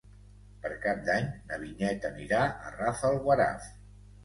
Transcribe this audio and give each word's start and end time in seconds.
Per 0.63 0.71
Cap 0.85 1.03
d'Any 1.09 1.27
na 1.51 1.61
Vinyet 1.65 2.09
anirà 2.11 2.41
a 2.71 2.75
Rafelguaraf. 2.81 3.71